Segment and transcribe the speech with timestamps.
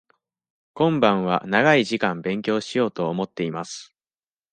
[0.73, 3.93] 今晩は長い時間勉強しようと思っています。